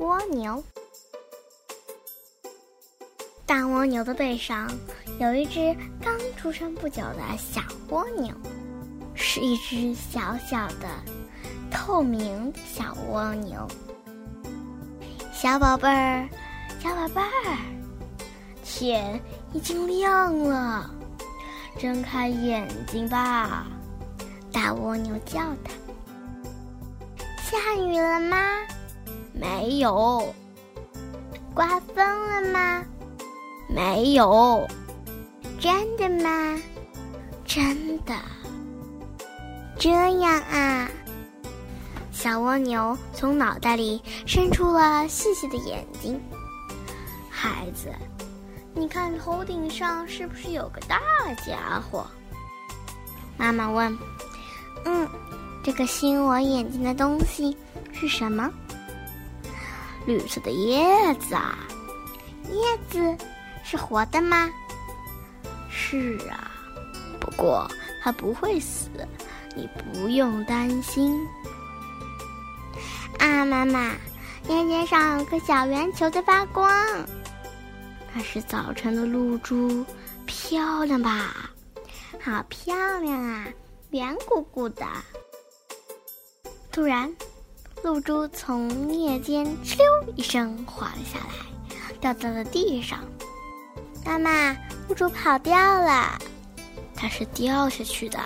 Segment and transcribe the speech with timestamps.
[0.00, 0.64] 蜗牛。
[3.44, 4.70] 大蜗牛的背上
[5.18, 8.34] 有一只刚出生不久的小蜗牛，
[9.14, 10.88] 是一只小小的、
[11.70, 13.68] 透明小蜗牛。
[15.34, 16.26] 小宝贝儿，
[16.82, 17.58] 小宝贝儿，
[18.64, 19.20] 天
[19.52, 20.90] 已经亮了，
[21.78, 23.66] 睁开眼睛吧！
[24.50, 25.74] 大蜗牛叫它。
[27.42, 28.38] 下雨了吗？
[29.40, 30.34] 没有。
[31.54, 32.84] 刮风了吗？
[33.68, 34.68] 没有，
[35.58, 36.60] 真的吗？
[37.44, 38.14] 真的。
[39.78, 40.88] 这样啊，
[42.12, 46.20] 小蜗牛从脑袋里伸出了细细的眼睛。
[47.30, 47.88] 孩子，
[48.74, 51.00] 你看头顶上是不是有个大
[51.46, 52.06] 家伙？
[53.38, 53.96] 妈妈问。
[54.84, 55.08] 嗯，
[55.64, 57.56] 这个吸引我眼睛的东西
[57.92, 58.50] 是什么？
[60.10, 61.56] 绿色的叶子啊，
[62.50, 63.16] 叶子。
[63.62, 64.50] 是活的吗？
[65.70, 66.50] 是啊，
[67.20, 67.70] 不过
[68.02, 68.88] 它不会死，
[69.54, 71.16] 你不用担心。
[73.20, 73.94] 啊，妈妈，
[74.48, 76.68] 眼睛上有个小圆球在发光，
[78.12, 79.86] 那是早晨的露珠，
[80.26, 81.48] 漂亮吧？
[82.20, 83.46] 好漂亮啊，
[83.90, 84.84] 圆鼓鼓的。
[86.72, 87.14] 突然，
[87.82, 93.00] 露珠从叶间哧溜一声滑了下来，掉在了地上。
[94.04, 94.56] 妈妈，
[94.88, 96.18] 露珠跑掉了，
[96.94, 98.18] 它是掉下去的。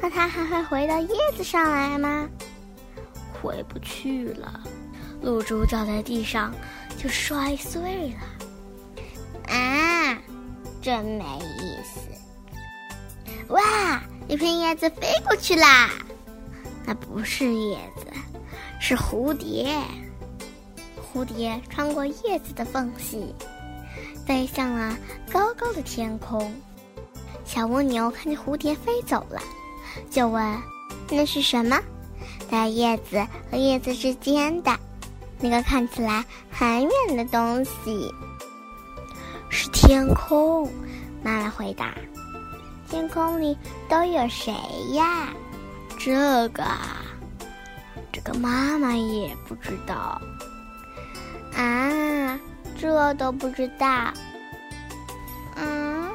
[0.00, 2.28] 那它还会回到叶子上来吗？
[3.42, 4.60] 回不去了，
[5.20, 6.54] 露珠掉在地上
[6.96, 9.54] 就摔碎了。
[9.54, 10.16] 啊，
[10.80, 11.24] 真没
[11.58, 12.00] 意思！
[13.48, 15.90] 哇，一片叶子飞过去啦！
[16.90, 18.06] 那不是叶子，
[18.80, 19.72] 是蝴蝶。
[21.00, 23.32] 蝴蝶穿过叶子的缝隙。
[24.26, 24.98] 飞向了
[25.32, 26.52] 高高的天空，
[27.44, 29.40] 小蜗牛看见蝴蝶飞走了，
[30.10, 30.44] 就问
[31.08, 31.80] ：“那是什么？”
[32.50, 34.76] 在叶子和叶子之间的
[35.38, 38.12] 那个看起来很远的东西，
[39.48, 40.68] 是天空。
[41.22, 41.94] 妈妈回答
[42.90, 43.56] ：“天空里
[43.88, 44.52] 都有谁
[44.94, 45.28] 呀？”
[46.00, 47.02] 这个啊，
[48.10, 50.20] 这个妈妈也不知道。
[51.54, 52.38] 啊。
[52.78, 54.10] 这都不知道，
[55.56, 56.08] 嗯，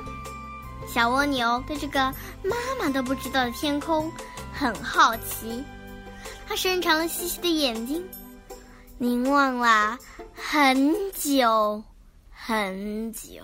[0.88, 2.00] 小蜗牛对这个
[2.42, 4.12] 妈妈都不知道的天空
[4.52, 5.64] 很好奇，
[6.48, 8.04] 它伸长了细细的眼睛，
[8.98, 9.96] 凝望了
[10.34, 11.84] 很久
[12.32, 13.44] 很久。